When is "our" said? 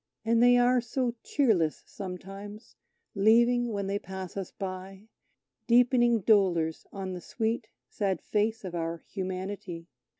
8.73-9.03